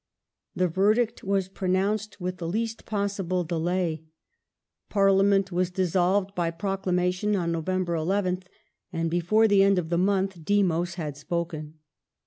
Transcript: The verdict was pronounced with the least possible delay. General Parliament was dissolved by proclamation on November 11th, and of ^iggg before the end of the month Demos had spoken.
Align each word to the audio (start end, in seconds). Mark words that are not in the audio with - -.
The 0.55 0.67
verdict 0.67 1.23
was 1.23 1.47
pronounced 1.47 2.19
with 2.19 2.37
the 2.37 2.47
least 2.47 2.85
possible 2.87 3.43
delay. 3.43 3.97
General 3.97 4.09
Parliament 4.89 5.51
was 5.51 5.69
dissolved 5.69 6.33
by 6.33 6.49
proclamation 6.49 7.35
on 7.35 7.51
November 7.51 7.93
11th, 7.93 8.45
and 8.91 9.03
of 9.05 9.05
^iggg 9.05 9.09
before 9.11 9.47
the 9.47 9.61
end 9.61 9.77
of 9.77 9.89
the 9.89 9.99
month 9.99 10.43
Demos 10.43 10.95
had 10.95 11.17
spoken. 11.17 11.75